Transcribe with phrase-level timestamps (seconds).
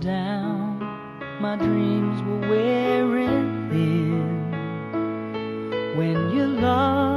[0.00, 0.78] down,
[1.40, 4.50] my dreams were wearing thin.
[5.96, 7.09] When you love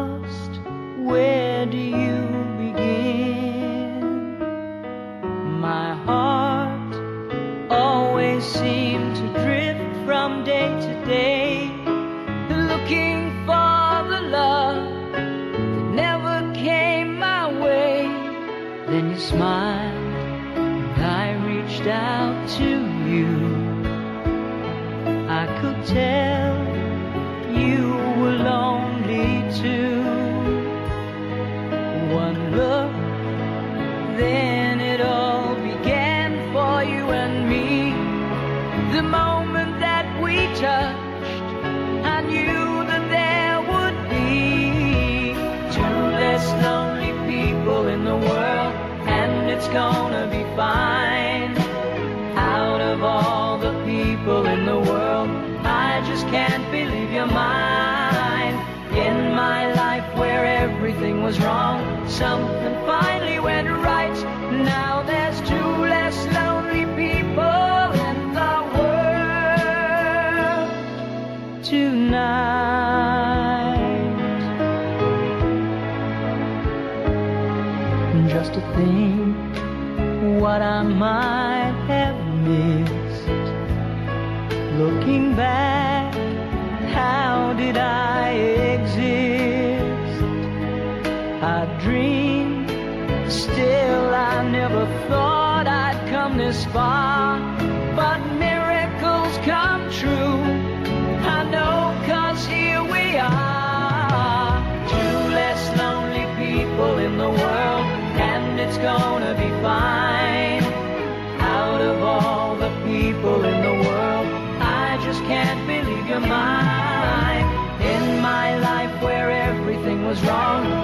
[61.34, 62.08] was wrong.
[62.10, 62.53] Some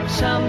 [0.10, 0.49] Some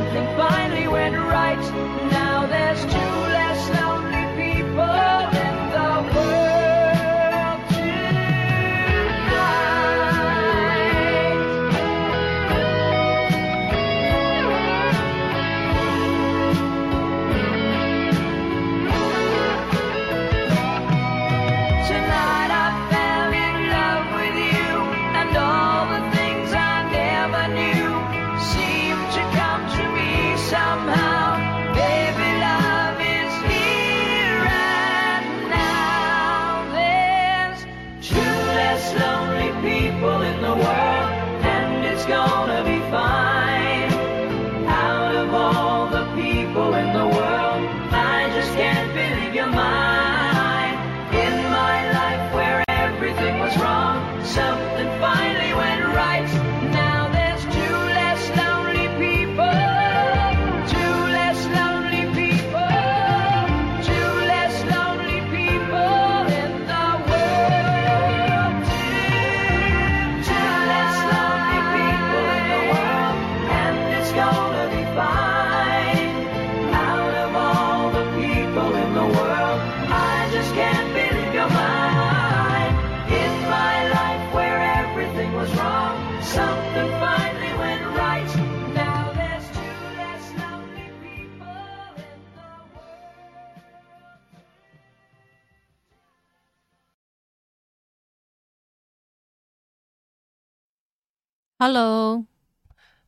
[101.62, 102.24] hello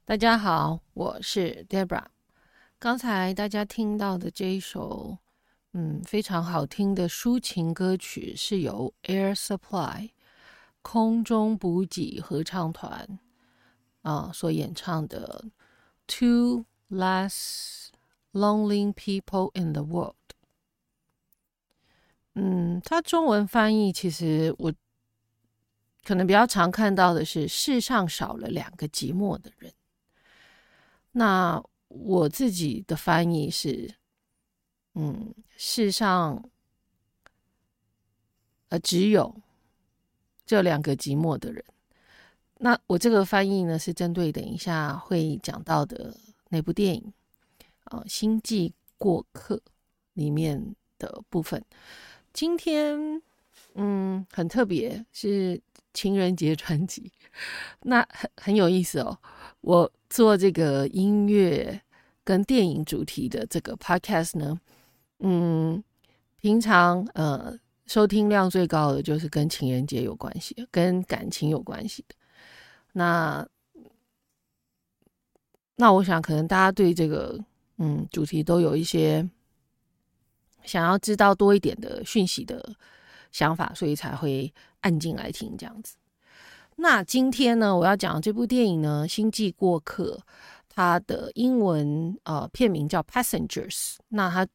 [0.05, 2.05] 大家好我是 debra
[2.79, 5.17] 刚才大家听到的这一首
[5.73, 10.11] 嗯非常好听的抒情歌曲是由 air supply
[10.83, 13.19] 空中补给合唱团
[14.03, 15.47] 啊所演唱的
[16.07, 17.89] two last
[18.35, 20.15] lonely people in the world
[22.35, 24.71] 嗯它中文翻译其实我
[26.05, 29.73] 可能比较常看到的是，世上少了两个寂寞的人。
[31.13, 33.95] 那我自己的翻译是，
[34.95, 36.51] 嗯，世上
[38.69, 39.33] 呃只有
[40.45, 41.65] 这两个寂寞的人。
[42.59, 46.17] 那我这个翻译呢，是针对等一下会讲到的
[46.49, 47.13] 那部电影
[47.85, 49.57] 啊，《星际过客》
[50.15, 51.65] 里面的部分。
[52.33, 53.23] 今天。
[53.75, 55.61] 嗯，很特别，是
[55.95, 57.11] 情人节专辑，
[57.83, 59.19] 那很很有意思哦，
[59.63, 61.81] 我做这个音乐
[62.23, 64.61] 跟电影主题的这个 Podcast 呢，
[65.21, 65.83] 嗯，
[66.41, 72.15] 平常呃收听量最高的就是跟情人节有关系，跟感情有关系的。
[72.93, 73.49] 那
[75.77, 77.43] 那我想可能大家对这个
[77.79, 79.27] 嗯主题都有一些
[80.63, 82.77] 想要知道多一点的讯息的。
[83.33, 84.53] 想法，所以才会
[84.83, 85.97] 按进来听这样子。
[86.77, 90.19] 那今天呢，我要讲的这部电影呢，《星际过客》，
[90.69, 93.95] 它的英文呃片名叫《Passengers》。
[94.09, 94.47] 那它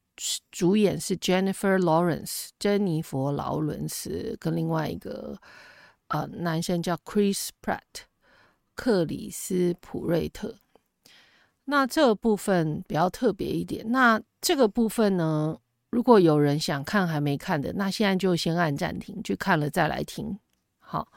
[0.51, 5.37] 主演是 Jennifer Lawrence，珍妮佛·劳伦斯，跟另外一个
[6.07, 7.81] 呃男生叫 Chris Pratt，
[8.73, 10.55] 克里斯·普瑞特。
[11.65, 13.91] 那这部分比较特别一点。
[13.91, 15.55] 那这个部分呢，
[15.91, 20.37] 如果有人想看还没看的，那现在就先按暂停，去看了再来听。
[20.79, 21.07] 好。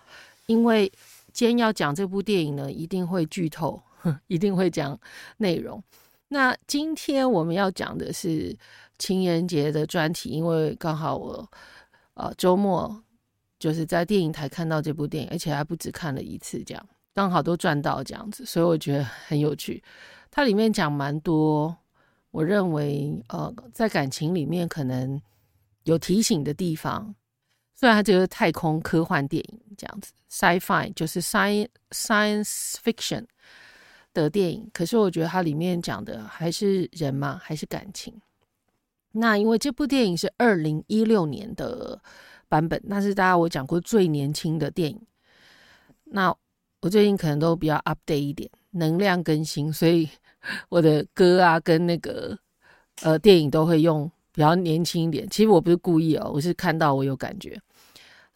[0.47, 0.91] 因为
[1.33, 3.81] 今天要讲这部电影呢，一定会剧透，
[4.27, 4.99] 一定会讲
[5.37, 5.81] 内容。
[6.27, 8.57] 那今天我们要讲的是
[8.99, 11.49] 情人节的专题，因为刚好我
[12.15, 13.01] 呃周末
[13.61, 16.85] 就是在电影台看到这部电影，而且还不止看了一次，这样
[17.15, 19.81] 刚好都赚到这样子，所以我觉得很有趣。
[20.33, 21.77] 它里面讲蛮多，
[22.31, 25.21] 我认为呃在感情里面可能
[25.85, 27.15] 有提醒的地方。
[27.75, 33.25] 虽然它就是太空科幻电影这样子，sci-fi 就是 science science fiction
[34.13, 38.13] 的电影，可是我觉得它里面讲的还是人嘛，还是感情。
[39.13, 42.01] 那因为这部电影是二零一六年的
[42.49, 45.01] 版本，那是大家我讲过最年轻的电影。
[46.05, 46.37] 那
[46.83, 50.07] 我最近可能都比较 update 一点，能量更新，所以
[50.69, 52.39] 我的歌啊跟那个
[53.03, 55.29] 呃电影都会用比较年轻一点。
[55.31, 57.61] 其实我不是故意哦，我是看到我有感觉。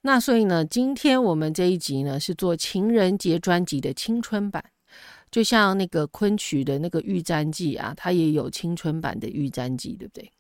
[0.03, 4.63] 那所以呢，今天我们这一集呢是做情人节专辑的青春版，
[5.31, 10.31] 就像那个昆曲的那个《玉簪记》啊，它也有青春版的《玉簪记》，对不对？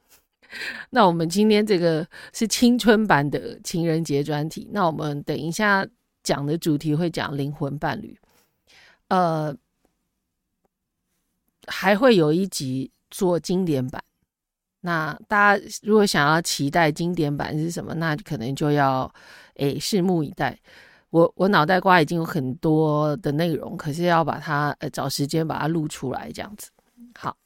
[0.90, 4.68] 那我们今天这个是青春版的情人节专题。
[4.70, 5.84] 那我们等一下
[6.22, 8.16] 讲的主题会讲灵魂伴侣，
[9.08, 9.56] 呃，
[11.66, 14.02] 还会有一集做经典版。
[14.80, 19.12] 那大家如果想要期待经典版是什么，那可能就要。
[19.56, 20.58] 诶，拭目以待。
[21.10, 26.72] 我我脑袋瓜已经有很多的内容，可是要把它呃找时间把它录出来，这样子。
[27.16, 27.36] 好，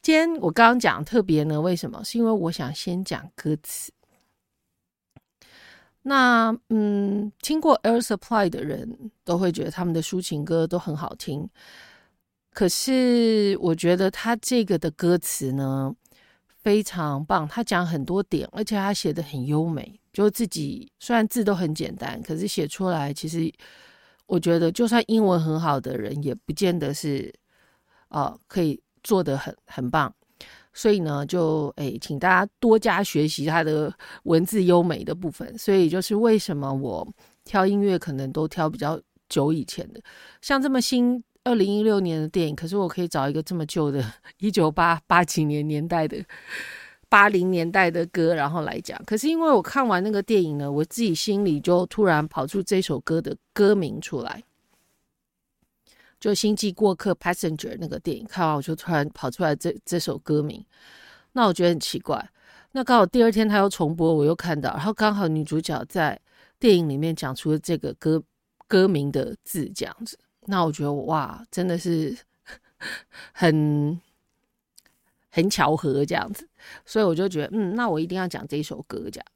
[0.00, 2.02] 今天我刚刚讲特别呢，为什么？
[2.02, 3.92] 是因为我想先讲歌词。
[6.00, 11.46] 那嗯，听过 Air Supply 的人都会觉得他们的抒情歌都很好听。
[12.54, 15.94] 可是我觉得他这个的歌词呢
[16.62, 20.00] 非常棒，他讲很多点，而且他写的很优美。
[20.12, 23.52] 就自己虽然字都很简单，可是写出来其实
[24.26, 27.34] 我觉得，就算英文很好的人，也不见得是
[28.08, 30.14] 啊、呃、可以做的很很棒。
[30.72, 33.92] 所以呢，就诶，请大家多加学习他的
[34.22, 35.58] 文字优美的部分。
[35.58, 37.06] 所以就是为什么我
[37.44, 40.00] 挑音乐可能都挑比较久以前的，
[40.40, 44.02] 像这么新二零一六年的电影，可是我可以找一个这么旧的，
[44.38, 46.24] 一九八八几年年代的。
[47.06, 49.00] 八零年代的歌，然后来讲。
[49.06, 54.42] 可是因为我看完那个电影呢，我自己心里就突然跑出这首歌的歌名出来，
[56.18, 58.26] 就《星际过客》（Passenger） 那个电影。
[58.26, 60.64] 看完我就突然跑出来这这首歌名，
[61.34, 62.28] 那我觉得很奇怪。
[62.72, 66.20] 那刚好第二天他又重播，我又看到，然后刚好女主角在
[66.58, 68.20] 电影里面讲出了这个歌
[68.66, 70.18] 歌名的字，这样子。
[70.46, 72.16] 那我觉得哇，真的是
[73.32, 74.00] 很。
[75.36, 76.48] 很巧合这样子，
[76.86, 79.26] 所以我就觉得，嗯，那我一定要讲这首歌这样。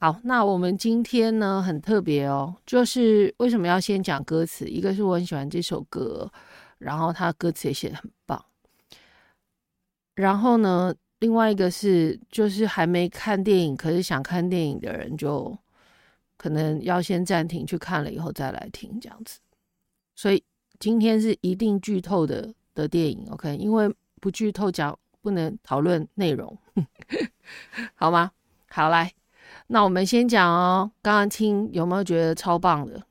[0.00, 4.66] 好，那我们今天呢很特别哦，就是为什么要先讲歌词？
[4.66, 6.28] 一个是我很喜欢这首歌，
[6.78, 8.44] 然后他歌词也写得很棒。
[10.16, 15.56] 然后呢，另外一个是就是还没看电影，可是想看电影的人就
[16.36, 19.38] 可能要先暂停去看了以后再来听这样子。
[20.20, 20.44] 所以
[20.78, 23.56] 今天是一定剧透的的电影，OK？
[23.56, 24.98] 因为不剧透讲。
[25.22, 26.56] 不能讨论内容，
[27.94, 28.30] 好吗？
[28.70, 29.12] 好，来，
[29.66, 30.90] 那我们先讲哦。
[31.02, 33.02] 刚刚听有没有觉得超棒的？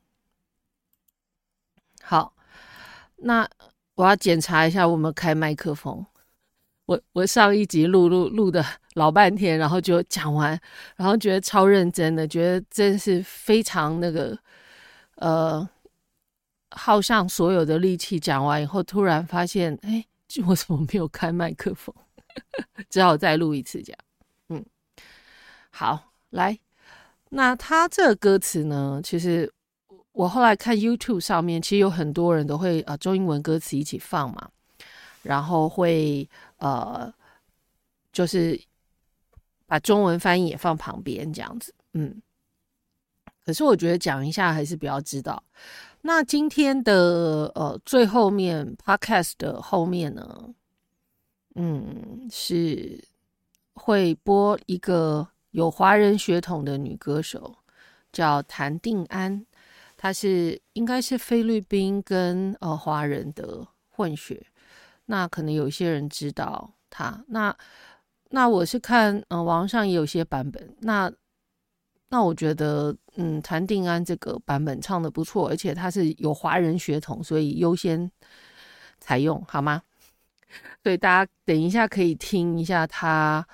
[2.01, 2.33] 好，
[3.17, 3.47] 那
[3.93, 6.03] 我要检查一下我们开麦克风。
[6.87, 10.59] 我我上一集录录录的老半天，然后就讲完，
[10.95, 14.35] 然后觉得超认真的，觉得真是非常那个
[15.17, 15.69] 呃，
[16.71, 20.05] 耗上所有的力气讲完以后，突然发现，哎。
[20.45, 21.91] 我怎么没有开麦克风？
[22.87, 23.99] 只好再录一次，这样。
[24.49, 24.63] 嗯，
[25.71, 26.59] 好，来，
[27.29, 29.01] 那他这个歌词呢？
[29.03, 29.51] 其实
[30.11, 34.51] 我后来看 YouTube 上面，其实有很多人都会啊、呃，中英文歌词一起放嘛，
[35.23, 37.11] 然后会呃，
[38.13, 38.61] 就是
[39.65, 41.73] 把中文翻译也放旁边这样子。
[41.93, 42.21] 嗯。
[43.43, 45.43] 可是我觉得讲一下还是比较知道。
[46.01, 50.53] 那今天的呃最后面 Podcast 的后面呢，
[51.55, 53.03] 嗯，是
[53.73, 57.55] 会播一个有华人血统的女歌手，
[58.13, 59.45] 叫谭定安，
[59.97, 64.45] 她是应该是菲律宾跟呃华人的混血。
[65.05, 67.23] 那可能有些人知道她。
[67.27, 67.55] 那
[68.29, 70.75] 那我是看呃网上也有些版本。
[70.79, 71.11] 那
[72.09, 78.11] 那我觉得，嗯，谭定安这个版本唱得不错，而且他是有华人血统，所以优先
[78.99, 79.81] 采用，好吗？
[80.83, 83.47] 所以大家等一下可以听一下他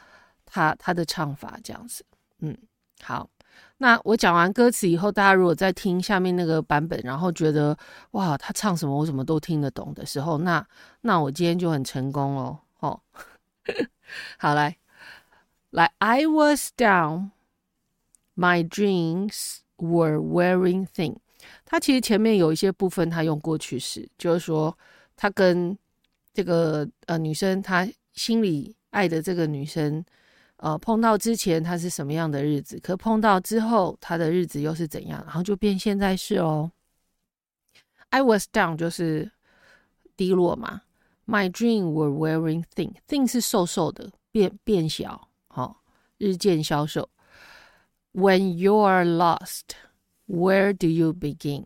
[0.46, 2.06] 他他的唱法，这样子，
[2.40, 2.58] 嗯，
[3.02, 3.30] 好。
[3.78, 7.78] 那我讲完歌词以后，大家如果再听下面那个版本，然后觉得
[8.12, 10.66] 哇，他唱什么我什么都听得懂的时候，那
[11.02, 12.60] 那我今天就很成功哦。
[12.80, 13.00] 哦，
[14.40, 14.78] 好，来
[15.72, 17.32] 来，I was down。
[18.36, 21.18] My dreams were wearing thin。
[21.64, 24.78] 他其实前面有一些部分，他用过去式，就是说
[25.16, 25.78] 他跟
[26.34, 30.04] 这个呃女生，他心里爱的这个女生，
[30.58, 36.72] 呃碰到之前他是什么样的日子，可碰到之后他的日子又是怎样，然后就变现在式哦。
[38.10, 39.32] I was down 就是
[40.18, 40.82] 低落嘛。
[41.28, 45.76] My dream were wearing thin，thin 是瘦瘦的，变变小，好、哦，
[46.18, 47.10] 日渐消瘦。
[48.16, 49.76] When you are lost,
[50.26, 51.66] where do you begin?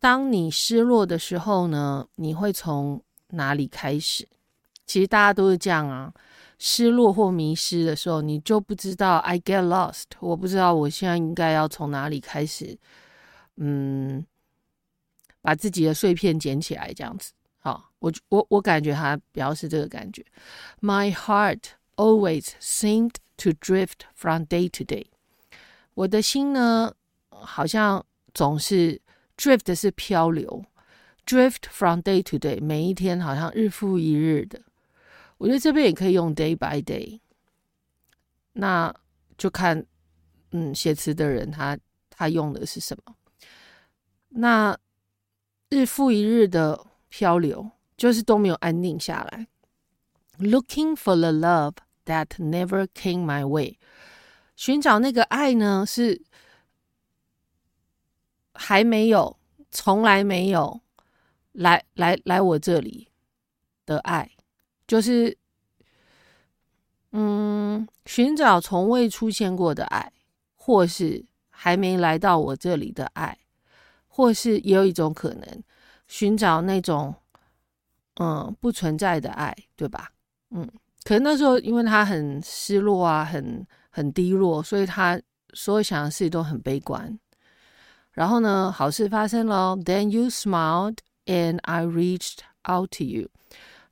[0.00, 4.26] 当你失落的时候呢，你会从哪里开始？
[4.84, 6.12] 其实大家都是这样啊，
[6.58, 9.18] 失落或迷失的时候，你就不知道。
[9.18, 12.76] I get lost，我不知道我现在应该要从哪里开始。
[13.56, 14.26] 嗯，
[15.40, 17.32] 把自己的碎片捡起来，这样子。
[17.58, 20.24] 好，我我我感觉他表示这个感觉。
[20.80, 21.60] My heart
[21.94, 25.06] always seemed to drift from day to day.
[25.94, 26.92] 我的心呢，
[27.30, 29.00] 好像总是
[29.36, 30.64] drift 是漂流
[31.24, 34.60] ，drift from day to day，每一天好像日复一日的。
[35.38, 37.20] 我觉得这边也可以用 day by day，
[38.52, 38.94] 那
[39.36, 39.84] 就看
[40.50, 41.78] 嗯写词的人他
[42.10, 43.14] 他用的是什么。
[44.28, 44.76] 那
[45.70, 49.46] 日复一日的漂流，就是都没有安定下来。
[50.38, 51.74] Looking for the love
[52.06, 53.78] that never came my way。
[54.56, 56.22] 寻找那个爱呢，是
[58.54, 59.36] 还没有，
[59.72, 60.80] 从来没有
[61.52, 63.08] 来来来我这里
[63.84, 64.30] 的爱，
[64.86, 65.36] 就是
[67.10, 70.12] 嗯，寻找从未出现过的爱，
[70.54, 73.36] 或是还没来到我这里的爱，
[74.06, 75.64] 或是也有一种可能，
[76.06, 77.12] 寻找那种
[78.20, 80.12] 嗯不存在的爱，对吧？
[80.50, 80.70] 嗯，
[81.02, 83.66] 可能那时候因为他很失落啊，很。
[83.94, 85.20] 很低落，所以他
[85.52, 87.16] 所有想的事都很悲观。
[88.10, 90.96] 然后呢，好事发生了，Then you smiled
[91.26, 93.28] and I reached out to you。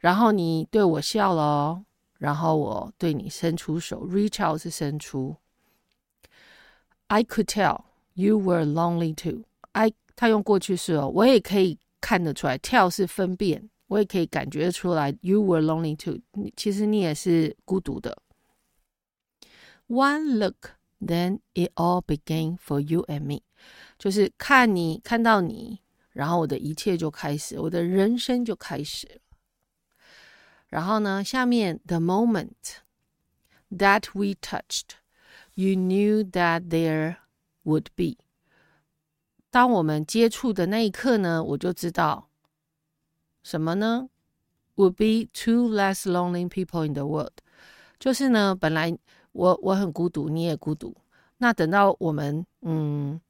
[0.00, 1.84] 然后你对我笑了，
[2.18, 5.36] 然后我对你伸出手，reach out 是伸出。
[7.06, 9.44] I could tell you were lonely too。
[9.70, 16.18] I 他用过去式哦，我也可以看得出来，tell 是分辨，我也可以感觉出来，you were lonely too。
[16.56, 18.16] 其实你也是孤独的。
[19.91, 23.41] One look, then it all began for you and me。
[23.97, 25.79] 就是看你看到你，
[26.11, 29.21] 然后我的一切就开始，我的人生就开始了。
[30.67, 32.81] 然后呢，下面 the moment
[33.71, 34.97] that we touched,
[35.53, 37.15] you knew that there
[37.63, 38.17] would be。
[39.49, 42.29] 当我们接触的那一刻呢，我就知道
[43.41, 44.09] 什么呢？
[44.75, 47.37] Would be two less lonely people in the world。
[47.97, 48.97] 就是呢，本来。
[49.32, 50.94] 我我很孤独，你也孤独。
[51.38, 53.20] 那等到我们嗯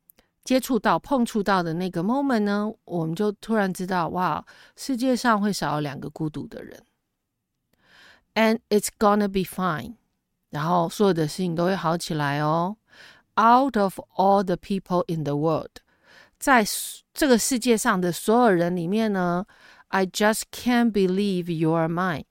[0.45, 4.45] 接触到、碰触到的那个 moment 呢，我们就突然知道，哇，
[4.77, 6.83] 世界上会少两个孤独的人。
[8.35, 9.95] And it's gonna be fine。
[10.51, 12.77] 然后所有的事情都会好起来哦。
[13.37, 15.71] Out of all the people in the world，
[16.39, 16.65] 在
[17.15, 19.47] 这个世界上的所有人里面呢
[19.89, 22.25] ，I just can't believe you are mine。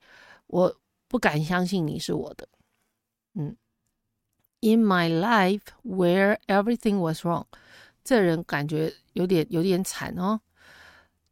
[0.46, 0.76] 我
[1.08, 2.48] 不敢相信你是我的。
[4.64, 7.46] In my life where everything was wrong，
[8.04, 10.40] 这人感觉有点有点惨哦。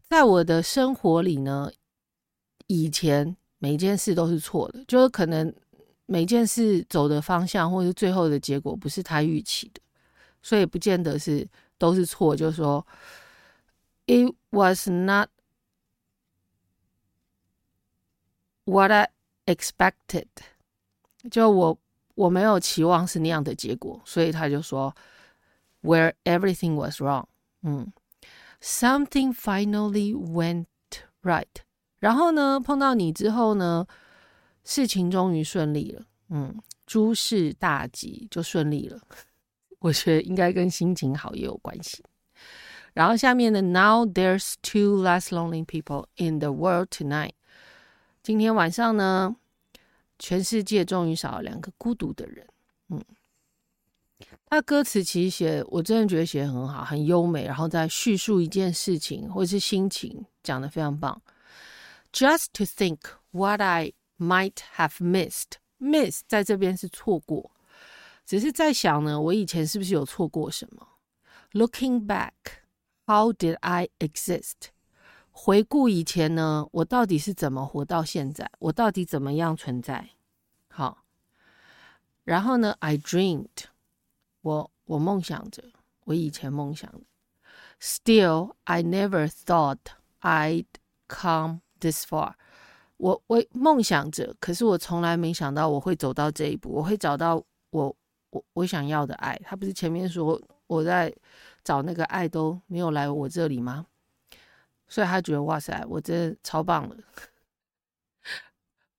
[0.08, 1.70] 在我的生活里呢，
[2.66, 5.54] 以前每件事都是错的，就是可能
[6.06, 9.80] 每件事走的方向或是最后的结果不是他预期的，
[10.42, 12.34] 所以不见得是都是错。
[12.34, 12.84] 就是说
[14.06, 15.28] ，It was not
[18.64, 19.08] what I
[19.46, 20.26] expected，
[21.30, 21.78] 就我。
[22.14, 24.94] 我没有期望是那样的结果，所以他就说
[25.82, 27.26] where everything was wrong。
[27.62, 27.92] 嗯
[28.60, 30.66] ，something finally went
[31.22, 31.46] right。
[31.98, 33.86] 然后呢，碰到你之后呢，
[34.64, 36.02] 事情终于顺利了。
[36.28, 39.00] 嗯，诸事大吉，就顺利了。
[39.80, 42.04] 我觉得应该跟心情好也有关系。
[42.92, 47.32] 然后下面的 Now there's two less lonely people in the world tonight。
[48.22, 49.36] 今天晚上呢，
[50.20, 52.46] 全世界终于少了两个孤独的人。
[52.90, 53.04] 嗯，
[54.46, 61.20] 他歌词其实写，我真的觉得写得很好，很优美，然后再叙述一件事情或是心情，讲得非常棒。
[62.12, 62.98] Just to think
[63.32, 65.58] what I might have missed.
[65.80, 67.50] Miss 在这边是错过，
[68.24, 70.86] 只是在想呢，我以前是不是有错过什么
[71.52, 72.30] ？Looking back。
[73.06, 74.70] How did I exist？
[75.42, 78.50] 回顾以前呢，我到底是怎么活到现在？
[78.59, 80.11] 我到底怎么样存在？
[80.68, 80.99] 好，
[82.25, 83.49] 然后呢？I dreamed，
[84.42, 85.64] 我我梦想着，
[86.04, 87.00] 我以前梦想的。
[87.80, 89.78] Still, I never thought
[90.20, 90.66] I'd
[91.09, 92.35] come this far
[92.99, 93.23] 我。
[93.26, 97.97] 我我梦想着，可是我从来没想到我会走到这一步，我会找到我
[98.28, 99.40] 我我想要的爱。
[99.42, 101.11] 他不是前面说我在。
[101.62, 103.87] 找那个爱都没有来我这里吗？
[104.90, 106.97] 所以他觉得哇塞，我真的超棒了。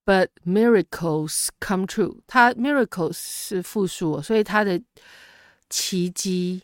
[0.04, 4.82] But miracles come true，他 miracles 是复数，所以他的
[5.70, 6.64] 奇迹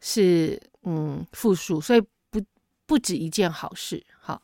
[0.00, 2.42] 是嗯复数，所以不
[2.86, 4.02] 不止一件好事。
[4.18, 4.40] 好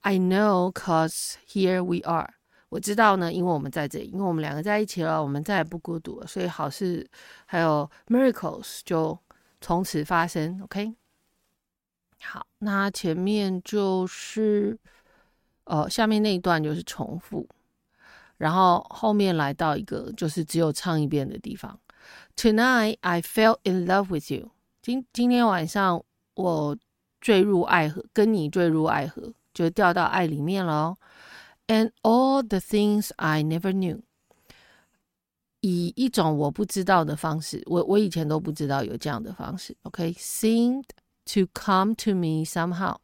[0.00, 2.34] ，I know cause here we are，
[2.70, 7.08] 我知道呢，因为我们在这里，因为我们两个在一起了，我们再也不孤独了，所以好事
[7.44, 9.16] 还有 miracles 就。
[9.58, 10.94] 从此发生，OK。
[12.20, 14.78] 好，那前面就是，
[15.64, 17.46] 呃，下面那一段就是重复，
[18.36, 21.78] 然后后面来到一个就是只有唱一遍的地方。
[22.36, 24.50] Tonight I fell in love with you。
[24.82, 26.02] 今今天晚上
[26.34, 26.76] 我
[27.20, 30.96] 坠入爱河，跟你坠入爱河，就掉到爱里面了。
[31.68, 34.00] And all the things I never knew。
[35.60, 39.76] 以一种我不知道的方式，我我以前都不知道有这样的方式。
[39.82, 40.84] OK，seemed
[41.25, 42.97] to come to me somehow。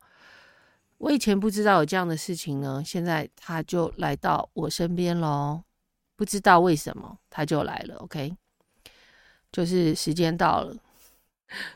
[0.97, 5.63] 我以前不知道有这样的事情呢，现在他就来到我身边喽。
[6.15, 7.95] 不知道为什么他就来了。
[7.97, 8.35] OK，
[9.51, 10.75] 就是时间到了，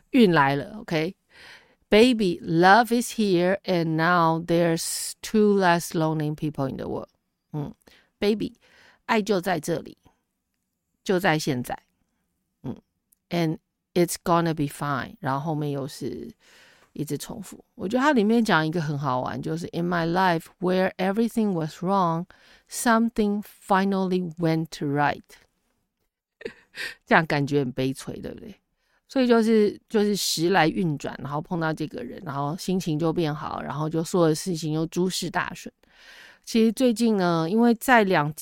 [0.09, 0.79] 运来了。
[0.79, 7.09] OK，baby，love is here，and now there's two less lonely people in the world。
[7.53, 7.71] 嗯，
[8.17, 8.55] baby，
[9.05, 9.97] 爱就在这里。
[11.03, 11.77] 就在现在，
[12.61, 12.79] 嗯，
[13.29, 13.57] and
[13.96, 15.16] it's gonna be fine。
[15.20, 16.30] 然后后面又是
[16.92, 17.64] 一直重复。
[17.74, 22.26] 我觉得它里面讲一个很好玩，就是 In my life where everything was wrong,
[22.70, 25.22] something finally went right。
[27.06, 28.54] 这样感觉很悲催，对不对？
[29.08, 35.72] 所以就是就是时来运转，然后碰到这个人，然后心情就变好，然后就所有的事情又诸事大顺。
[36.44, 38.32] 其实最近呢，因为在两。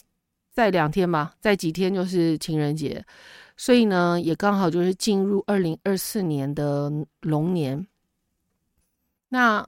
[0.57, 3.05] 在两天吧，在几天就是情人节，
[3.57, 6.91] 所以呢，也刚好就是进入二零二四年的
[7.21, 7.87] 龙年。
[9.29, 9.67] 那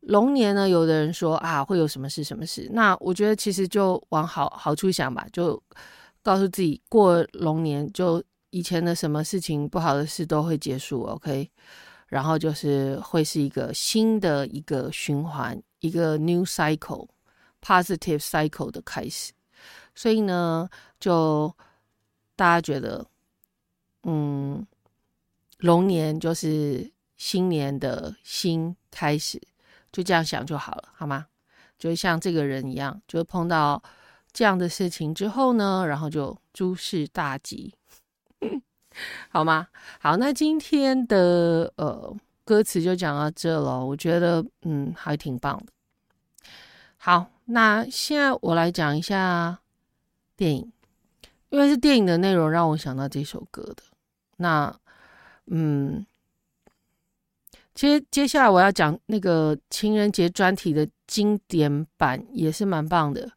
[0.00, 2.68] 龙年呢，有的人说啊，会有什么事什么事？
[2.72, 5.62] 那我觉得其实就往好好处想吧，就
[6.22, 11.50] 告诉自己过龙年，就以前的什么事情不好的事都会结束，OK？
[12.08, 19.32] 然后就是会是一个新的一个循环，一个 new cycle，positive cycle 的开始。
[19.94, 20.68] 所以呢，
[21.00, 21.54] 就
[22.36, 23.06] 大家觉得，
[24.04, 24.66] 嗯，
[25.58, 29.40] 龙年就是新年的新开始，
[29.90, 31.26] 就这样想就好了，好吗？
[31.78, 33.82] 就像这个人一样，就碰到
[34.32, 37.74] 这样的事情之后呢，然后就诸事大吉，
[39.30, 39.68] 好吗？
[40.00, 45.72] 好，那今天的呃歌词就讲到这了，我觉得嗯还挺棒的。
[46.96, 49.58] 好，那现在我来讲一下。
[50.34, 50.72] 电影，
[51.50, 53.82] 因为是电影的内容让我想到这首歌的。
[54.36, 54.74] 那，
[55.46, 56.04] 嗯，
[57.74, 63.30] 其实接下来我要讲那个情人节专题的经典版也是蛮棒的，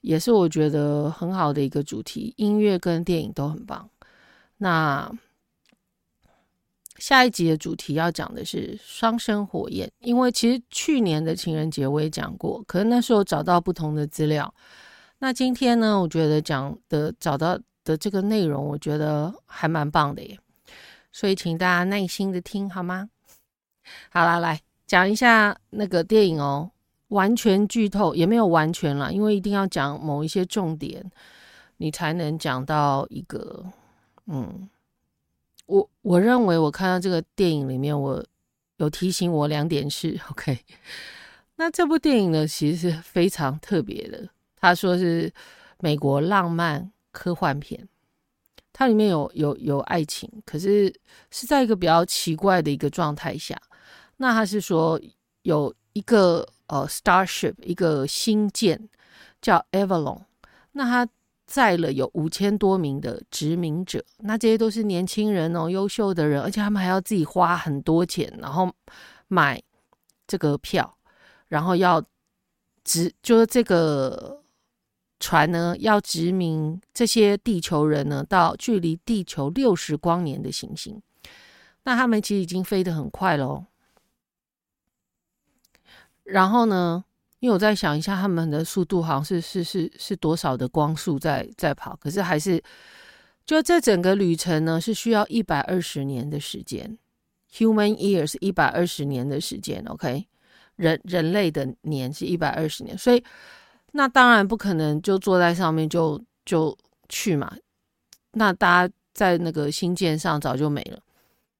[0.00, 3.88] 也是我觉得很好的一个主题，音乐跟电影都很棒。
[4.58, 5.10] 那
[6.96, 14.54] 下一集的主题要讲的是双生火焰，因为其实去年的情人节我也讲过，可是那时候找到不同的资料。
[15.18, 20.38] 那今天呢，我觉得讲的找到的这个内容，我觉得还蛮棒的耶，
[21.12, 23.08] 所以请大家耐心的听好吗？
[24.10, 26.70] 好啦，来讲一下那个电影哦，
[27.08, 31.04] 完全剧透也没有完全啦，因为一定要讲某一些重点，
[31.76, 33.64] 你才能讲到一个
[34.26, 34.68] 嗯
[35.66, 38.24] 我我认为我看到这个电影里面，我
[38.78, 40.58] 有提醒我两点是 OK。
[41.56, 44.28] 那这部电影呢，其实是非常特别的。
[44.56, 45.32] 他说是
[45.80, 47.88] 美国浪漫科幻片，
[48.72, 50.92] 它里面有有有爱情，可是
[51.30, 53.56] 是在一个比较奇怪的一个状态下。
[54.16, 55.00] 那他是说
[55.42, 58.88] 有一个呃 Starship 一个星舰
[59.40, 60.22] 叫 Avalon，
[60.72, 61.08] 那他
[61.46, 68.70] 载了有五千多名的殖民者，那这些都是年轻人哦，优秀的人，而且他们还要自己花很多钱，然后
[69.28, 69.62] 买
[70.26, 70.98] 这个票。
[71.46, 72.02] 然后要
[72.82, 74.42] 殖，就是这个
[75.24, 81.00] 船呢，要殖民这些地球人呢，到距离地球六十光年的行星。
[81.84, 83.64] 那他们其实已经飞得很快喽。
[86.24, 87.02] 然后呢，
[87.40, 92.62] 因为我在想一下，他们的速度好像是是是是多少的光速在在跑，可是还是
[93.46, 96.98] 就这整个旅程呢，是需要一百二十年的时间
[97.50, 100.26] ，human years 一百二十年的时间，OK。
[100.76, 103.24] 人人类的年是一百二十年，所以
[103.96, 106.76] 那当然不可能就坐在上面就就
[107.08, 107.56] 去嘛。
[108.32, 110.98] 那大家在那个星舰上早就没了，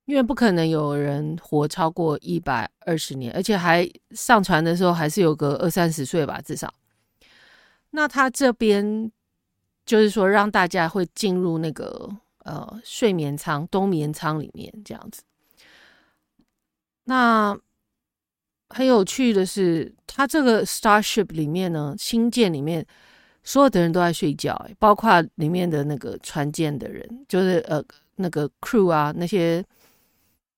[0.04, 6.74] 因为不可能有人活超过一百二十年，而且还上船的时候还是有个二三十岁吧，至少。
[7.90, 9.12] 那他这边
[9.86, 15.22] 就是说让大家会进入那个呃睡眠舱、冬眠舱里面这样子。
[17.04, 17.56] 那。
[18.70, 22.84] 很有趣的是，他这个 Starship 里面呢，星舰里面
[23.44, 27.80] 所有的人都在睡觉，包括里面的那个船舰的人，就是呃
[28.16, 29.64] 那个 crew 啊，那些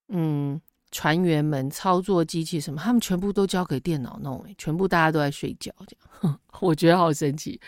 [0.08, 0.58] 嗯
[0.92, 5.96] 船员们操作机器什么，他们全部都交给电脑弄，全部大家都在睡觉，这
[6.28, 7.60] 样 我觉得好神奇。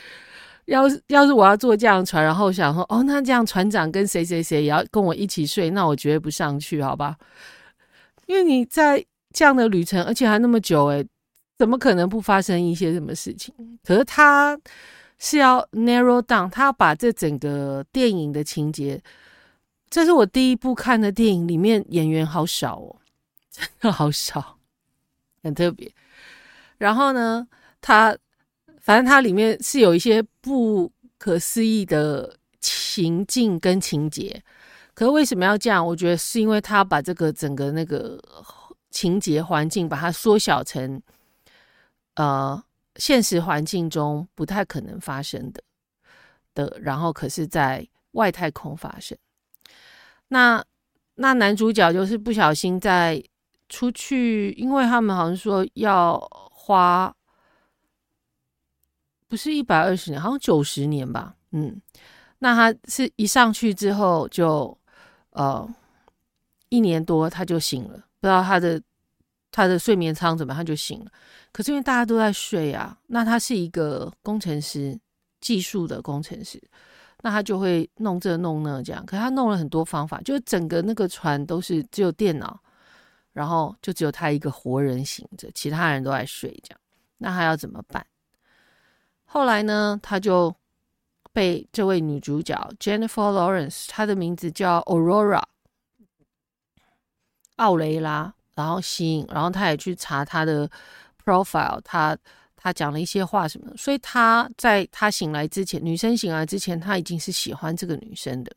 [0.67, 7.17] 要是要是我要坐这样船，然后想说哦，那这样船长跟谁谁谁也要跟我一起睡，那我绝对不上去，好吧？
[8.27, 9.05] 因为你在。
[9.33, 11.07] 这样的旅程，而且还那么久，诶，
[11.59, 13.55] 怎么可能不发生一些什么事情？
[13.85, 14.59] 可是他
[15.19, 19.01] 是要 narrow down，他要把这整个电影的情节，
[19.91, 22.97] 这是我第一部看的电影，里面演员好少哦，
[23.51, 24.59] 真的好少，
[25.43, 25.93] 很特别。
[26.79, 27.47] 然后呢，
[27.81, 28.17] 他
[28.81, 34.43] 反正它里面是有一些不可思议的情境跟情节，
[34.95, 35.87] 可是为什么要这样？
[35.87, 38.19] 我觉得是因为他把这个整个那个。
[38.91, 41.03] 情节环境把它缩小成，
[42.15, 42.63] 呃，
[42.97, 45.63] 现实环境中不太可能发生的
[46.55, 49.17] 的，然后可是在外太空发生。
[50.29, 50.65] 那
[51.15, 53.23] 那男主角就是不小心在
[53.69, 56.19] 出去，因为他们好像说要
[56.51, 57.15] 花
[59.29, 61.81] 不是一百二十年，好像九十年吧，嗯，
[62.39, 64.77] 那他是一上去之后就
[65.31, 65.69] 呃
[66.71, 68.07] 一年多他就醒了。
[68.21, 68.81] 不知道他的
[69.51, 71.11] 他的睡眠舱怎么，他就醒了。
[71.53, 74.99] 可是因为大家都在睡啊，那他是一个工程师，
[75.41, 76.63] 技术的工程师，
[77.23, 79.05] 那他就会弄这弄那这样。
[79.07, 82.61] 可是他弄了很多方法，就整个那个船都是只有电脑，
[83.33, 86.81] 然后就只有他一个活人醒着，其他人都在睡这样。
[87.17, 88.05] 那他要怎么办？
[89.25, 90.55] 后来呢，他就
[91.33, 95.43] 被这位女主角 Jennifer Lawrence，她的名字叫 Aurora。
[97.59, 100.69] 奥雷拉，然后吸引，然后他也去查他的
[101.25, 102.17] profile，他
[102.57, 108.53] 他讲了一些话什么，所以他在他醒来之前，女生醒来之前，他已经是喜欢这个女生的，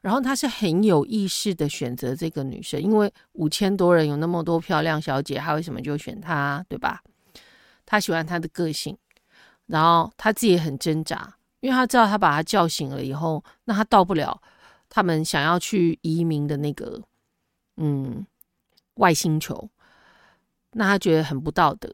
[0.00, 7.02] 然后他是很有意识的选择这个女生，因为五千多人有那么多漂亮小姐，他为什么就选她，对吧？
[7.84, 8.96] 他喜欢她的个性，
[9.66, 14.40] 然后他自己也很挣扎，因为他知道他把她叫醒了以后，那他到不了
[14.88, 17.02] 他们想要去移民的那个，
[17.76, 18.24] 嗯。
[19.00, 19.68] 外星球，
[20.72, 21.90] 那他觉得很不道德，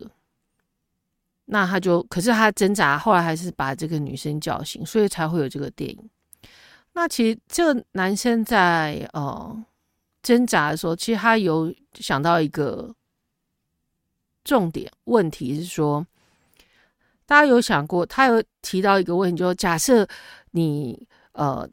[1.44, 6.10] 那他就，可是他挣扎，后来还是把这个女生叫醒，所以才会有这个电影。
[6.94, 9.64] 那其实这个男生在呃
[10.20, 12.92] 挣扎的时候，其实他有想到一个
[14.42, 16.04] 重点问题是说，
[17.24, 20.04] 大家有想过，他有提到一个问题，就是假设
[20.50, 21.68] 你呃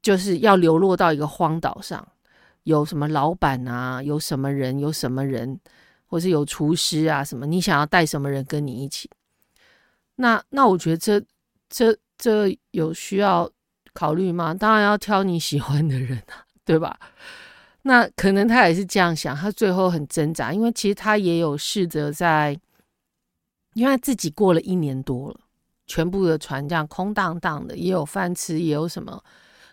[0.00, 2.06] 就是要流落到一个荒岛上。
[2.68, 4.02] 有什么老板啊？
[4.02, 4.78] 有什么人？
[4.78, 5.58] 有什么人？
[6.06, 7.24] 或是有厨师啊？
[7.24, 7.46] 什么？
[7.46, 9.08] 你想要带什么人跟你一起？
[10.16, 11.18] 那那我觉得这
[11.70, 13.50] 这这有需要
[13.94, 14.52] 考虑吗？
[14.52, 16.98] 当然要挑你喜欢的人啊，对吧？
[17.82, 22.54] 那可能他也是这样想，他最后很挣扎，因为其实他也有试着在，
[23.72, 25.40] 因为他自己过了一年多了，
[25.86, 29.24] 全部的船这样空荡荡的，也有饭吃，也有什么。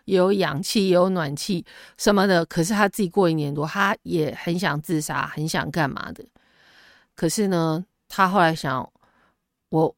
[0.05, 1.63] 也有氧气，也有暖气
[1.97, 2.45] 什么的。
[2.45, 6.23] 可是他自己过一年多，他也很想自杀，很想干嘛的。
[7.13, 8.89] 可是呢，他后来想，
[9.69, 9.95] 我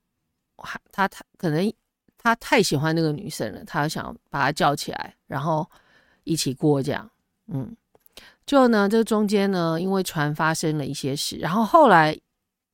[0.92, 1.72] 他他可能
[2.18, 5.70] 他太喜欢那个女生了，他想把她叫起来，然后
[6.24, 7.10] 一起过这样。
[7.48, 7.76] 嗯，
[8.46, 12.20] 就呢，这中间呢，因为船发生了一些事，然后后来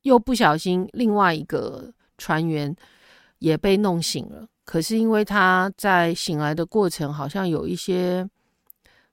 [0.02, 2.76] 又不小心另外一个船员
[3.40, 4.48] 也被弄醒了。
[4.66, 8.28] 可是因为他在醒来的过程好像有一些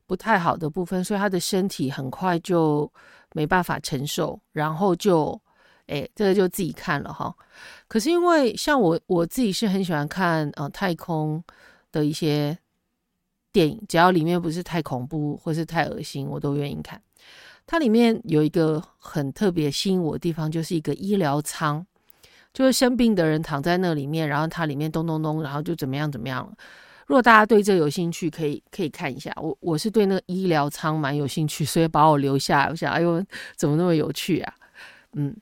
[0.06, 2.90] 不太好的部分，所以他的身体很快就
[3.32, 5.40] 没办法承受，然后就，
[5.86, 7.34] 哎，这个就自己看了哈。
[7.88, 11.42] 可是因为像我我自己是很喜欢看呃太空
[11.90, 12.56] 的一些
[13.52, 17.00] 电影，只要里面不是太恐怖或是太恶心，我都愿意看。
[17.66, 21.86] 它里面有一个很特别吸引我的地方，就是一个医疗舱。
[22.52, 26.56] 就是生病的人躺在那里面，然后它里面咚咚咚，然后就怎么样怎么样。
[27.06, 29.32] 如果大家对这有兴趣，可以可以看一下。
[29.36, 32.68] 我我是对那个医疗舱蛮有兴趣，所以把我留下。
[32.70, 33.20] 我想，哎呦，
[33.56, 34.54] 怎么那么有趣啊？
[35.14, 35.36] 嗯，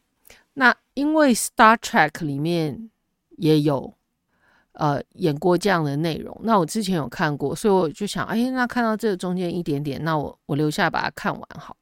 [0.55, 2.91] 那因为 Star Trek 里面
[3.37, 3.93] 也有
[4.73, 11.77] 呃演过这样的内容，那我之前有看过，所以我就想，哎，那看到这中间一点点，那我我留下把它看完好。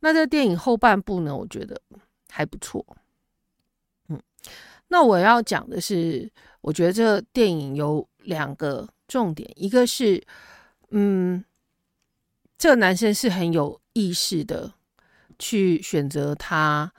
[0.00, 1.80] 那这电影后半部呢，我觉得
[2.28, 2.84] 还不错。
[4.88, 10.22] 那我要讲的是，我觉得这电影有两个重点，一个是，
[10.90, 11.42] 嗯，
[12.58, 14.70] 这个男生是很有意识的
[15.38, 16.92] 去选择他，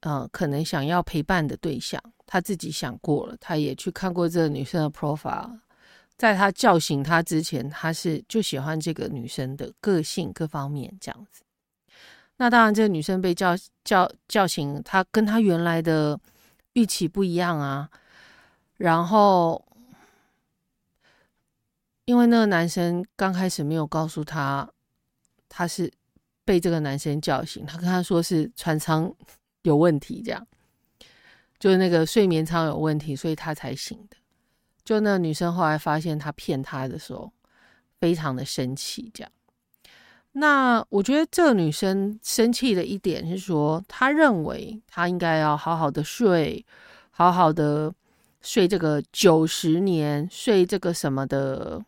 [0.00, 5.56] 呃，可能想要陪伴的对象，他自己想过了，他也去看过这个女生的 profile，
[6.16, 11.42] 在他叫醒他之前，他是就喜欢这个女生的个性各方面这样子。
[12.38, 16.18] 那当然，这个女生被叫叫叫醒，他跟他原来的。
[16.74, 17.90] 预期不一样啊，
[18.76, 19.66] 然后
[22.04, 24.70] 因为那个男生刚开始没有告诉他，
[25.48, 25.90] 他是
[26.44, 29.12] 被这个男生叫醒，他跟他说是船舱
[29.62, 30.46] 有问题，这样
[31.58, 34.16] 就是那个睡眠舱有问题，所以他才醒的。
[34.84, 37.32] 就那个女生后来发现他骗他的时候，
[37.98, 39.32] 非常的生气，这样。
[40.36, 46.66] 那我觉得这个女生生气的一点是说，她认为她应该要好好的睡，
[47.12, 47.94] 好好的
[48.42, 51.84] 睡这个九十年，睡这个什么的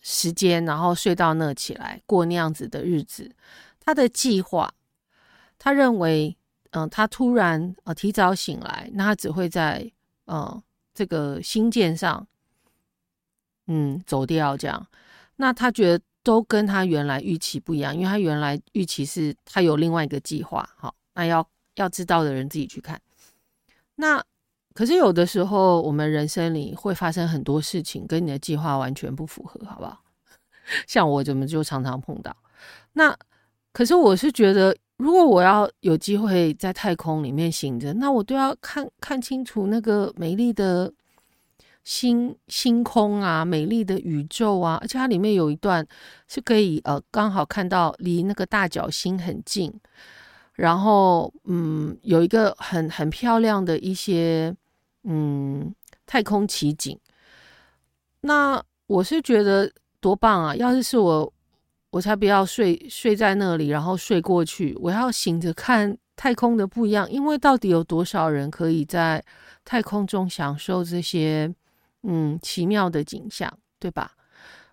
[0.00, 3.30] 时间，然后睡到那起来过那样子的日子。
[3.78, 4.74] 她的计划，
[5.56, 6.36] 她认为，
[6.72, 9.88] 嗯、她突然呃提早醒来，那她只会在
[10.24, 10.60] 呃
[10.92, 12.26] 这个星舰上，
[13.68, 14.88] 嗯，走掉这样。
[15.36, 16.04] 那她觉得。
[16.24, 23.00] 都跟他原来预期不一样，因为他原来预期是他有另外一个计划，好，那要要知道的人自己去看。
[23.96, 24.24] 那
[24.72, 30.02] 可是有的时候，我们人生里会发生很多事情，跟你的计划完全不符合，好不好？
[30.88, 32.34] 像我怎么就常常碰到。
[32.94, 33.16] 那
[33.72, 40.92] 可是我是觉得，如果我要有机会在太空里面醒着，那我都要看看清楚那个美丽的。
[41.84, 45.86] 星星空啊，美丽的宇宙啊，而且它里面有一段
[46.26, 49.70] 是可以呃刚好看到离那个大角星很近，
[50.54, 54.56] 然后嗯有一个很很漂亮的一些
[55.02, 55.74] 嗯
[56.06, 56.98] 太空奇景。
[58.22, 59.70] 那我是觉得
[60.00, 60.56] 多棒啊！
[60.56, 61.30] 要是是我，
[61.90, 67.10] 我才不要睡睡在那里，然后睡过去，我要醒着看太空的不一样。
[67.10, 69.22] 因为到底有多少人可以在
[69.66, 71.54] 太空中享受这些？
[72.06, 74.12] 嗯，奇妙的景象，对吧？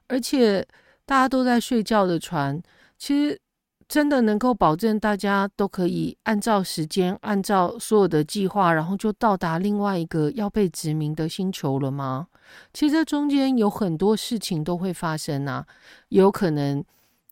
[0.08, 0.68] 而且
[1.06, 2.62] 大家都在睡觉的船，
[2.98, 3.40] 其实
[3.88, 12.28] 真的能够保证大家都可以按照时间、按照所有的计划，然后就到达另外一个要被殖民的星球了吗？
[12.74, 15.66] 其实这中间有很多事情都会发生啊，
[16.10, 16.84] 有可能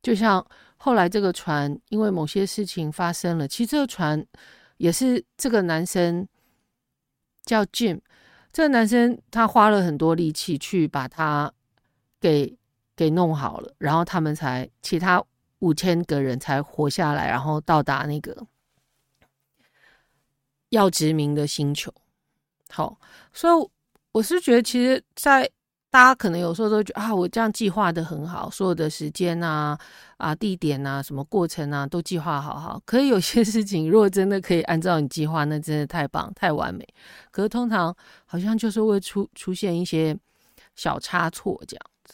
[0.02, 0.46] 就像
[0.78, 4.26] 后来这个船因为某些事情发生了，其实这个船
[4.78, 6.26] 也是这个男生
[7.44, 8.00] 叫 Jim。
[8.52, 11.52] 这个男生他花了很多力气去把他
[12.20, 12.58] 给
[12.96, 15.24] 给弄好了，然后他们才其他
[15.60, 18.48] 五千个人才活下来，然后到达那个
[20.70, 21.94] 要殖民的星球。
[22.70, 23.00] 好，
[23.34, 23.70] 所以
[24.12, 25.50] 我是觉得，其实，在
[25.92, 29.76] 大家可能有时候都觉得啊，我这样计划的很好，所有的时间啊、
[30.18, 32.80] 啊地点啊、什么过程啊，都计划好好。
[32.86, 36.88] 可以有些事情，如果真的可以按照你计划，那真的太棒、太完美。
[37.32, 37.96] 可是通常
[38.28, 40.16] 好像就是会出出现一些
[40.76, 42.14] 小差错这样子。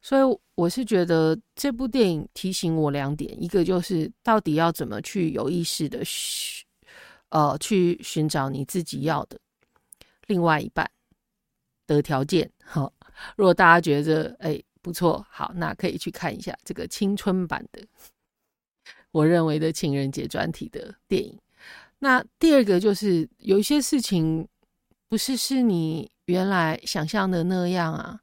[0.00, 6.64] 所以我是觉得这部电影提醒我两点：一个就是到底要怎么去有意识的寻
[7.30, 9.36] 呃去寻找你自己要的
[10.28, 10.88] 另外一半
[11.88, 12.92] 的条件，好。
[13.36, 17.82] 如果大家觉得哎不错，好，那可以去看一下这个青春版的，
[19.12, 21.38] 我认为的情人节专题的电影。
[21.98, 24.48] 那第二个就是有一些事情
[25.08, 28.20] 不是是你原来想象的那样啊，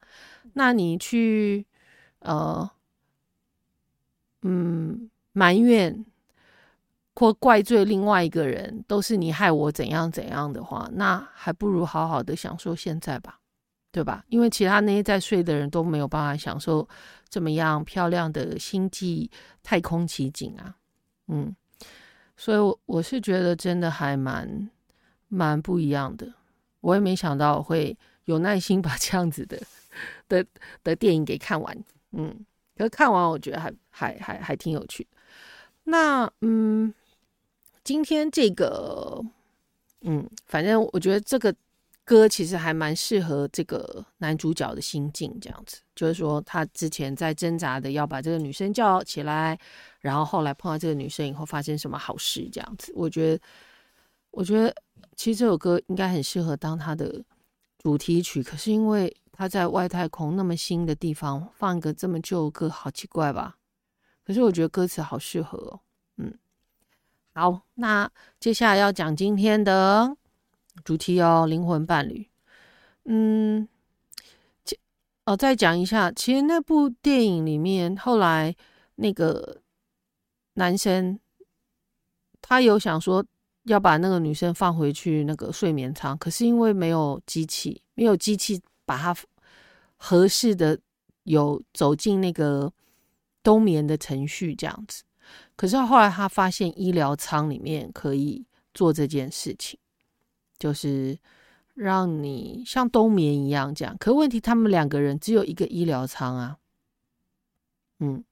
[0.54, 1.66] 那你去
[2.20, 2.68] 呃
[4.42, 6.04] 嗯埋怨
[7.14, 13.40] 或怪罪另外一个人，都是你害我怎样怎样的话，那还不如好好的享受现在吧，
[13.98, 14.24] 对吧？
[14.30, 16.88] 因为其他那些在睡的人都没有办法享受
[17.28, 19.28] 这么样漂亮的星际
[19.64, 20.76] 太空奇景啊，
[21.30, 21.56] 嗯。
[22.36, 24.70] 所以，我我是觉得真的还蛮
[25.30, 26.32] 蛮不一样的。
[26.82, 29.60] 我也没想到会有耐心把这样子的
[30.28, 30.46] 的
[30.84, 31.76] 的电影给看完。
[32.12, 32.46] 嗯，
[32.78, 35.10] 可是看完我觉得还还还还挺有趣的。
[35.86, 36.94] 那嗯，
[37.84, 39.20] 今天这个
[40.02, 41.52] 嗯，反正我觉得这个。
[42.08, 49.60] 歌其实还蛮适合这个男主角的心境，这样子，就是说他之前在挣扎的要把这个女生叫起来，
[50.00, 52.94] 然后后来碰到这个女生以后发生什么好事，这样子。
[52.96, 53.44] 我觉得，
[54.32, 54.74] 我觉得
[55.18, 57.22] 其实这首歌应该很适合当他的
[57.78, 63.58] 主题曲，可是因为他在外太空那么新的地方放一个这么旧歌，好奇怪吧？
[64.26, 65.80] 可是我觉得歌词好适合哦。
[66.16, 66.34] 嗯，
[67.34, 70.16] 好，那接下来要讲今天的。
[70.84, 72.28] 主题哦，灵魂伴侣。
[73.06, 73.68] 嗯，
[75.26, 78.56] 哦，再讲一下，其实那部电影里面，后来
[78.96, 79.62] 那个
[80.54, 81.20] 男生
[82.42, 83.26] 他有想说
[83.64, 89.16] 要把那个女生放回去那个睡眠舱，可是因为没有机器，没有机器把他
[89.98, 90.80] 合适的
[91.24, 92.72] 有走进那个
[93.44, 95.04] 冬眠的程序这样子。
[95.56, 99.78] 可是后来他发现医疗舱里面可以做这件事情。
[100.60, 101.18] 就是
[101.76, 106.58] 让你像冬眠一样这样，可问题他们两个人只有一个医疗舱啊，
[108.00, 108.24] 嗯，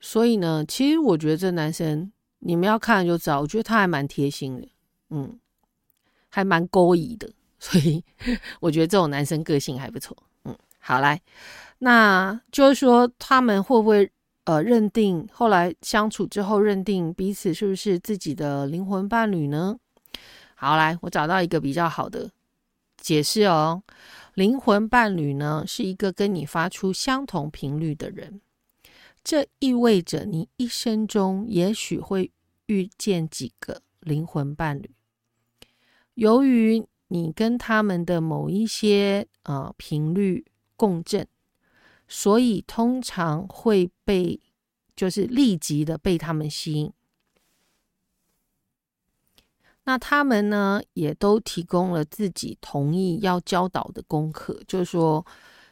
[0.00, 4.68] 所以呢，其实我觉得这男生你们要看就知道，我觉得他还蛮贴心的，
[5.10, 5.38] 嗯，
[6.28, 8.02] 还蛮勾引的， 所以
[8.60, 11.20] 我觉得这种男生个性还不错，嗯，好来，
[11.78, 14.10] 那就是说他们会不会
[14.44, 19.78] 呃认定后来相处之后认定彼此是不是自己的灵魂伴侣呢？
[20.60, 22.32] 好，来，我找到一个比较好的
[22.96, 23.80] 解释哦。
[24.34, 28.40] 灵魂伴侣呢，是一个跟你发出相同频率的人，
[29.22, 32.32] 这意味着你一生中也许会
[32.66, 34.90] 遇见几个灵魂伴侣。
[36.14, 40.44] 由于你跟他们的某一些呃频率
[40.76, 41.24] 共振，
[42.08, 44.40] 所以通常会被
[44.96, 46.92] 就是立即的被他们吸引。
[49.88, 55.24] 那他们呢，也都提供了自己同意要教导的功课，就是说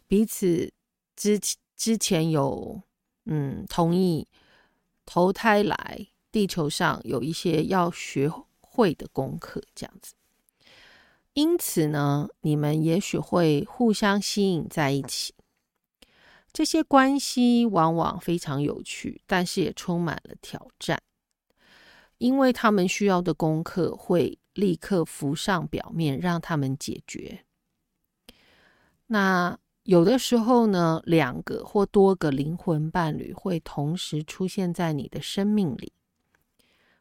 [0.06, 0.72] 彼此
[1.14, 1.38] 之
[1.76, 2.80] 之前有
[3.26, 4.26] 嗯同意
[5.04, 10.14] 投胎来地球上有一些要学会的功课，这样子。
[11.34, 15.34] 因此呢，你们也许会互相吸引在一起。
[16.54, 20.98] 这些关系往往非常有趣，但是也充满了挑战。
[22.18, 27.44] 因为他们需要的功课会立刻浮上表面，让他们解决。
[29.06, 35.92] 那有的时候呢，两个或多个灵魂伴侣会同时出现在你的生命里，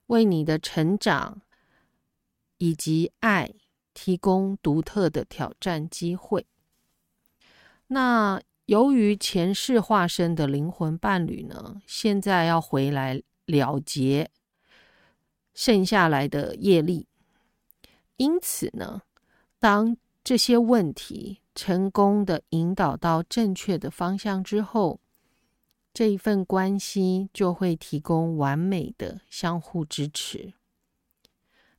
[0.07, 1.41] 为你的成长
[2.57, 3.51] 以及爱
[3.93, 6.45] 提供独特的挑战机会。
[7.87, 14.29] 那由于前世化身的灵魂伴侣呢，现在要回来了结。
[15.55, 17.07] 剩下来的业力，
[18.17, 19.01] 因此呢，
[19.57, 24.99] 当这些问题成功的引导到正确的方向之后，
[25.93, 30.53] 这一份关系就会提供完美的相互支持，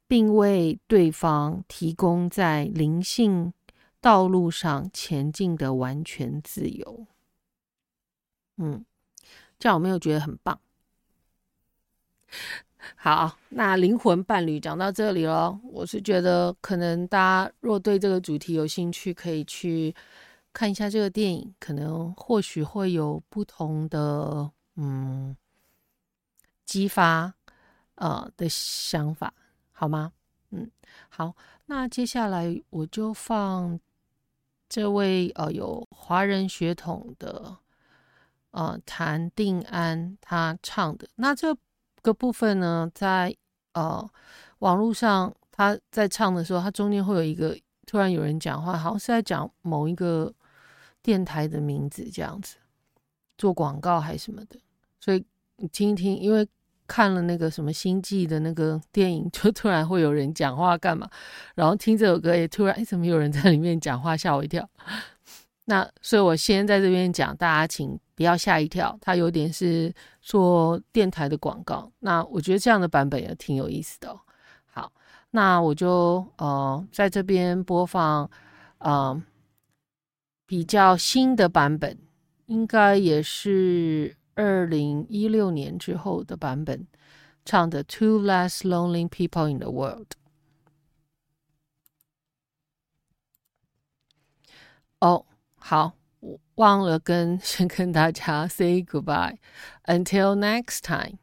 [0.07, 3.53] 并为对方提供在灵性
[4.01, 7.07] 道路上前进的完全自由。
[8.57, 8.87] 嗯，
[9.59, 10.59] 这样有没有觉得很棒？
[12.95, 15.59] 好，那灵魂伴侣讲到这里了。
[15.65, 19.95] 我是觉得，可能大家若对这个主题有兴趣，可以去
[20.53, 25.37] 看一下这个电影，可能或许会有不同的嗯
[26.65, 27.35] 激发
[27.97, 29.33] 呃的想法，
[29.73, 30.13] 好吗？
[30.51, 30.71] 嗯，
[31.09, 31.35] 好。
[31.67, 33.81] 那接下来我就放
[34.69, 37.57] 这位呃有华人血统的
[38.53, 41.57] 呃谭定安他唱的那这。
[42.07, 43.35] 个部分呢，在
[43.73, 44.09] 呃
[44.61, 50.33] 网络上，他在唱的时候，他中间会有一个突然有人讲话，好像是在讲某一个
[51.03, 52.59] 电台的名字这样子，
[53.37, 54.57] 做广告还是什么的，
[55.01, 55.25] 所以
[55.57, 56.47] 你听一听，因为
[56.87, 61.11] 看了那个什么星际的那个电影，就突然会有人讲话干嘛，
[61.57, 64.69] 然后听这首歌也突然哎，怎么有人在里面讲话，吓我一跳。
[65.69, 69.93] 那所以我先在这边讲，大家请不要吓一跳，它有点是
[70.23, 71.91] 做电台的广告。
[71.99, 74.21] 那我觉得这样的版本也挺有意思的哦。
[74.67, 74.93] 好，
[75.33, 78.31] 那我就呃在这边播放，
[78.79, 79.23] 嗯、呃，
[80.47, 81.99] 比较新的版本，
[82.47, 86.87] 应该也是二零一六年之后的版本，
[87.45, 90.07] 唱的《Two Less Lonely People in the World》。
[95.01, 95.27] 哦。
[95.66, 99.38] 好，我忘了跟先跟大家 say goodbye.
[99.86, 101.20] Until next time.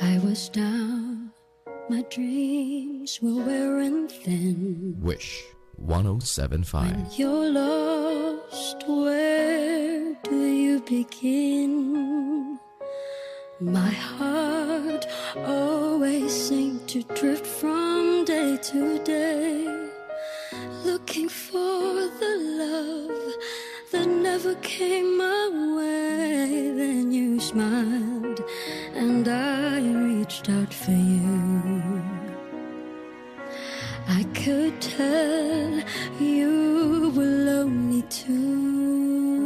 [0.00, 1.30] I was down,
[1.88, 4.96] my dreams were wearing thin.
[5.00, 5.44] Wish
[5.81, 6.91] 1075.
[6.91, 12.59] When you're lost, where do you begin?
[13.59, 15.05] My heart
[15.35, 19.89] always seemed to drift from day to day,
[20.85, 23.33] looking for the love
[23.91, 26.71] that never came my way.
[26.71, 28.41] Then you smiled,
[28.95, 32.28] and I reached out for you.
[34.11, 35.83] I could tell
[36.19, 39.37] you were lonely too.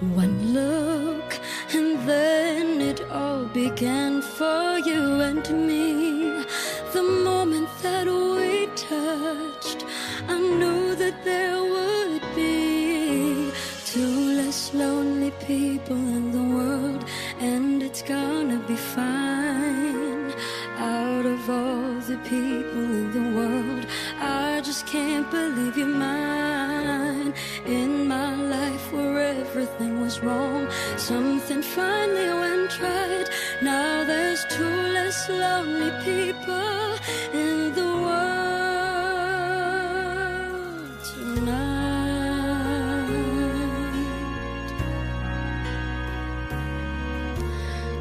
[0.00, 1.38] One look,
[1.72, 6.42] and then it all began for you and me.
[6.92, 9.84] The moment that we touched,
[10.28, 13.52] I knew that there would be
[13.86, 16.51] two less lonely people in the
[30.22, 33.28] wrong, something finally went right.
[33.62, 36.98] Now there's two less lonely people
[37.32, 38.62] in the world
[41.12, 41.82] tonight.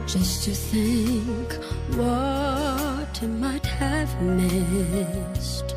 [0.05, 1.53] Just to think
[1.97, 5.76] what I might have missed.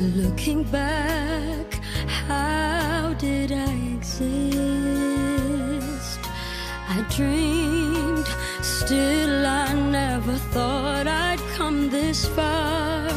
[0.00, 1.74] Looking back,
[2.06, 5.07] how did I exist?
[7.16, 8.28] Dreamed,
[8.62, 13.08] still I never thought I'd come this far.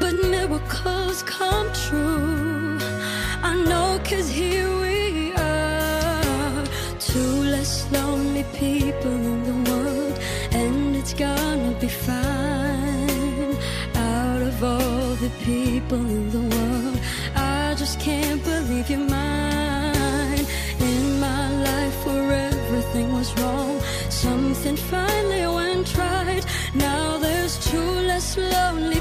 [0.00, 2.78] But miracles come true.
[3.42, 6.64] I know, cause here we are.
[6.98, 10.18] Two less lonely people in the world,
[10.50, 13.54] and it's gonna be fine.
[13.94, 16.98] Out of all the people in the world,
[17.36, 20.46] I just can't believe you're mine.
[20.80, 26.44] In my life where everything was wrong, something finally went right.
[26.74, 28.95] Now there's two less lonely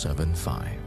[0.00, 0.79] 1075.